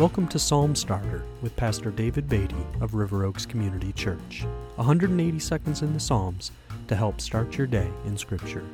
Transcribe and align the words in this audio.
Welcome 0.00 0.28
to 0.28 0.38
Psalm 0.38 0.74
Starter 0.74 1.24
with 1.42 1.54
Pastor 1.56 1.90
David 1.90 2.26
Beatty 2.26 2.56
of 2.80 2.94
River 2.94 3.26
Oaks 3.26 3.44
Community 3.44 3.92
Church. 3.92 4.46
180 4.76 5.38
seconds 5.38 5.82
in 5.82 5.92
the 5.92 6.00
Psalms 6.00 6.52
to 6.88 6.96
help 6.96 7.20
start 7.20 7.58
your 7.58 7.66
day 7.66 7.86
in 8.06 8.16
Scripture. 8.16 8.64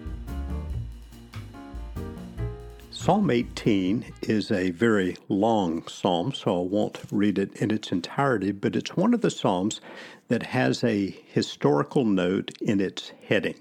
Psalm 2.93 3.29
18 3.29 4.05
is 4.23 4.53
a 4.53 4.71
very 4.71 5.17
long 5.29 5.85
psalm, 5.89 6.33
so 6.33 6.61
I 6.61 6.65
won't 6.65 7.01
read 7.11 7.39
it 7.39 7.57
in 7.57 7.73
its 7.73 7.91
entirety, 7.91 8.53
but 8.53 8.77
it's 8.77 8.97
one 8.97 9.13
of 9.13 9.21
the 9.21 9.31
psalms 9.33 9.81
that 10.29 10.45
has 10.45 10.85
a 10.85 11.11
historical 11.27 12.05
note 12.05 12.53
in 12.61 12.81
its 12.81 13.11
heading. 13.27 13.61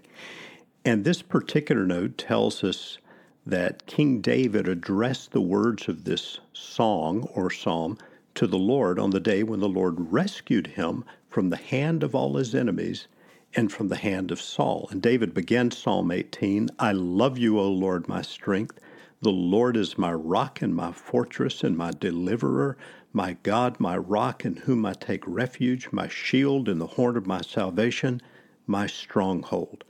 And 0.85 1.03
this 1.03 1.23
particular 1.23 1.87
note 1.87 2.19
tells 2.19 2.63
us 2.63 2.99
that 3.45 3.85
King 3.85 4.21
David 4.21 4.67
addressed 4.67 5.31
the 5.31 5.41
words 5.41 5.87
of 5.87 6.03
this 6.05 6.39
song 6.53 7.27
or 7.35 7.51
psalm 7.51 7.97
to 8.35 8.47
the 8.47 8.57
Lord 8.57 8.99
on 8.99 9.11
the 9.11 9.19
day 9.19 9.43
when 9.43 9.59
the 9.59 9.69
Lord 9.69 10.11
rescued 10.11 10.67
him 10.67 11.05
from 11.29 11.49
the 11.49 11.57
hand 11.57 12.03
of 12.03 12.15
all 12.15 12.35
his 12.37 12.55
enemies 12.55 13.07
and 13.55 13.71
from 13.71 13.89
the 13.89 13.97
hand 13.97 14.31
of 14.31 14.41
Saul. 14.41 14.87
And 14.91 15.01
David 15.01 15.33
began 15.33 15.71
Psalm 15.71 16.11
18 16.11 16.69
I 16.79 16.91
love 16.91 17.37
you, 17.37 17.59
O 17.59 17.69
Lord, 17.69 18.07
my 18.07 18.21
strength. 18.21 18.79
The 19.21 19.31
Lord 19.31 19.77
is 19.77 19.97
my 19.97 20.13
rock 20.13 20.61
and 20.61 20.75
my 20.75 20.91
fortress 20.91 21.63
and 21.63 21.77
my 21.77 21.91
deliverer, 21.91 22.77
my 23.13 23.37
God, 23.43 23.79
my 23.79 23.97
rock 23.97 24.45
in 24.45 24.57
whom 24.57 24.85
I 24.85 24.93
take 24.93 25.23
refuge, 25.27 25.89
my 25.91 26.07
shield 26.07 26.67
and 26.67 26.81
the 26.81 26.87
horn 26.87 27.15
of 27.15 27.27
my 27.27 27.41
salvation, 27.41 28.21
my 28.67 28.87
stronghold. 28.87 29.83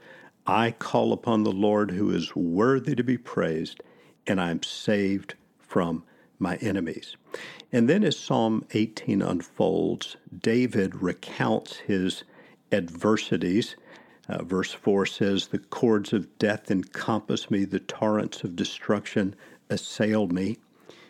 I 0.46 0.70
call 0.70 1.12
upon 1.12 1.42
the 1.42 1.52
Lord 1.52 1.90
who 1.90 2.10
is 2.10 2.36
worthy 2.36 2.94
to 2.94 3.02
be 3.02 3.18
praised, 3.18 3.82
and 4.26 4.40
I 4.40 4.50
am 4.50 4.62
saved 4.62 5.34
from 5.58 6.04
my 6.38 6.56
enemies. 6.56 7.16
And 7.72 7.88
then 7.88 8.04
as 8.04 8.16
Psalm 8.16 8.64
18 8.72 9.22
unfolds, 9.22 10.16
David 10.38 11.02
recounts 11.02 11.76
his 11.78 12.22
adversities. 12.70 13.76
Uh, 14.28 14.44
verse 14.44 14.72
4 14.72 15.06
says, 15.06 15.48
The 15.48 15.58
cords 15.58 16.12
of 16.12 16.38
death 16.38 16.70
encompassed 16.70 17.50
me, 17.50 17.64
the 17.64 17.80
torrents 17.80 18.44
of 18.44 18.54
destruction 18.54 19.34
assailed 19.68 20.32
me. 20.32 20.58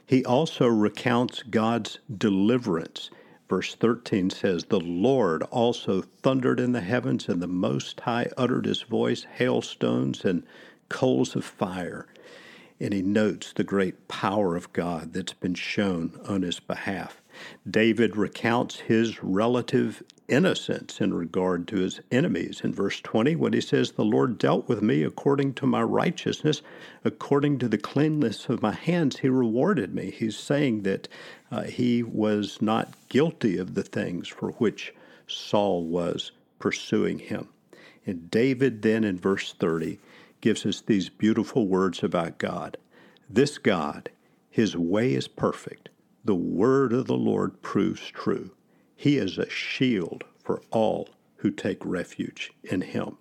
He 0.06 0.24
also 0.24 0.66
recounts 0.66 1.42
God's 1.42 1.98
deliverance 2.16 3.10
Verse 3.48 3.76
13 3.76 4.30
says, 4.30 4.64
The 4.64 4.80
Lord 4.80 5.42
also 5.44 6.02
thundered 6.02 6.58
in 6.58 6.72
the 6.72 6.80
heavens, 6.80 7.28
and 7.28 7.40
the 7.40 7.46
Most 7.46 8.00
High 8.00 8.28
uttered 8.36 8.66
his 8.66 8.82
voice, 8.82 9.24
hailstones 9.24 10.24
and 10.24 10.42
coals 10.88 11.36
of 11.36 11.44
fire. 11.44 12.06
And 12.80 12.92
he 12.92 13.02
notes 13.02 13.52
the 13.52 13.64
great 13.64 14.08
power 14.08 14.56
of 14.56 14.72
God 14.72 15.12
that's 15.12 15.32
been 15.32 15.54
shown 15.54 16.18
on 16.26 16.42
his 16.42 16.58
behalf. 16.60 17.22
David 17.68 18.16
recounts 18.16 18.80
his 18.80 19.22
relative 19.22 20.02
innocence 20.28 21.00
in 21.00 21.14
regard 21.14 21.68
to 21.68 21.76
his 21.76 22.00
enemies. 22.10 22.60
In 22.64 22.72
verse 22.72 23.00
20, 23.00 23.36
when 23.36 23.52
he 23.52 23.60
says, 23.60 23.92
The 23.92 24.04
Lord 24.04 24.38
dealt 24.38 24.68
with 24.68 24.82
me 24.82 25.02
according 25.02 25.54
to 25.54 25.66
my 25.66 25.82
righteousness, 25.82 26.62
according 27.04 27.58
to 27.58 27.68
the 27.68 27.78
cleanness 27.78 28.48
of 28.48 28.62
my 28.62 28.72
hands, 28.72 29.18
he 29.18 29.28
rewarded 29.28 29.94
me. 29.94 30.10
He's 30.10 30.36
saying 30.36 30.82
that 30.82 31.08
uh, 31.50 31.62
he 31.62 32.02
was 32.02 32.60
not 32.60 32.94
guilty 33.08 33.56
of 33.58 33.74
the 33.74 33.84
things 33.84 34.28
for 34.28 34.50
which 34.52 34.94
Saul 35.26 35.84
was 35.84 36.32
pursuing 36.58 37.18
him. 37.18 37.48
And 38.04 38.30
David, 38.30 38.82
then 38.82 39.04
in 39.04 39.18
verse 39.18 39.52
30, 39.52 39.98
gives 40.40 40.64
us 40.64 40.80
these 40.80 41.08
beautiful 41.08 41.66
words 41.66 42.02
about 42.02 42.38
God. 42.38 42.76
This 43.28 43.58
God, 43.58 44.10
his 44.48 44.76
way 44.76 45.12
is 45.14 45.26
perfect. 45.26 45.88
The 46.26 46.34
word 46.34 46.92
of 46.92 47.06
the 47.06 47.16
Lord 47.16 47.62
proves 47.62 48.00
true. 48.08 48.50
He 48.96 49.16
is 49.16 49.38
a 49.38 49.48
shield 49.48 50.24
for 50.42 50.60
all 50.72 51.10
who 51.36 51.52
take 51.52 51.78
refuge 51.86 52.52
in 52.64 52.80
him. 52.80 53.16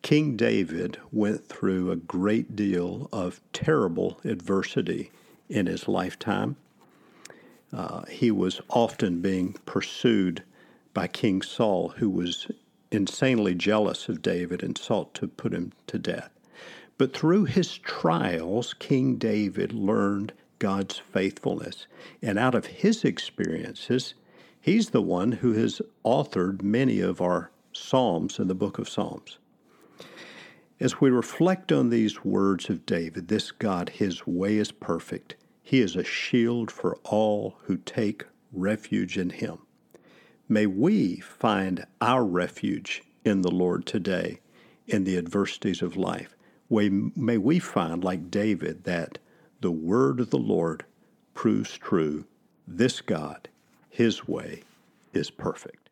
King 0.00 0.34
David 0.34 0.96
went 1.12 1.46
through 1.46 1.90
a 1.90 1.96
great 1.96 2.56
deal 2.56 3.10
of 3.12 3.42
terrible 3.52 4.20
adversity 4.24 5.10
in 5.50 5.66
his 5.66 5.86
lifetime. 5.86 6.56
Uh, 7.74 8.06
he 8.06 8.30
was 8.30 8.62
often 8.70 9.20
being 9.20 9.52
pursued 9.66 10.42
by 10.94 11.08
King 11.08 11.42
Saul, 11.42 11.90
who 11.90 12.08
was 12.08 12.50
insanely 12.90 13.54
jealous 13.54 14.08
of 14.08 14.22
David 14.22 14.62
and 14.62 14.78
sought 14.78 15.12
to 15.12 15.28
put 15.28 15.52
him 15.52 15.74
to 15.88 15.98
death. 15.98 16.30
But 16.96 17.12
through 17.12 17.44
his 17.44 17.76
trials, 17.76 18.72
King 18.72 19.16
David 19.16 19.74
learned 19.74 20.32
God's 20.58 20.98
faithfulness. 20.98 21.86
And 22.22 22.38
out 22.38 22.54
of 22.54 22.66
his 22.66 23.04
experiences, 23.04 24.14
He's 24.60 24.90
the 24.90 25.02
one 25.02 25.32
who 25.32 25.52
has 25.54 25.80
authored 26.04 26.62
many 26.62 27.00
of 27.00 27.20
our 27.20 27.50
Psalms 27.72 28.38
in 28.38 28.48
the 28.48 28.54
book 28.54 28.78
of 28.78 28.88
Psalms. 28.88 29.38
As 30.80 31.00
we 31.00 31.10
reflect 31.10 31.72
on 31.72 31.90
these 31.90 32.24
words 32.24 32.68
of 32.68 32.84
David, 32.84 33.28
this 33.28 33.50
God, 33.50 33.88
his 33.88 34.26
way 34.26 34.56
is 34.56 34.70
perfect. 34.70 35.36
He 35.62 35.80
is 35.80 35.96
a 35.96 36.04
shield 36.04 36.70
for 36.70 36.98
all 37.04 37.56
who 37.62 37.76
take 37.78 38.24
refuge 38.52 39.16
in 39.16 39.30
him. 39.30 39.58
May 40.48 40.66
we 40.66 41.20
find 41.20 41.86
our 42.00 42.24
refuge 42.24 43.02
in 43.24 43.42
the 43.42 43.50
Lord 43.50 43.86
today 43.86 44.40
in 44.86 45.04
the 45.04 45.18
adversities 45.18 45.82
of 45.82 45.96
life. 45.96 46.36
May 46.70 47.38
we 47.38 47.58
find, 47.58 48.04
like 48.04 48.30
David, 48.30 48.84
that 48.84 49.18
the 49.60 49.72
word 49.72 50.20
of 50.20 50.30
the 50.30 50.38
Lord 50.38 50.84
proves 51.34 51.76
true. 51.76 52.24
This 52.66 53.00
God 53.00 53.48
his 53.90 54.28
way 54.28 54.62
is 55.12 55.30
perfect. 55.30 55.87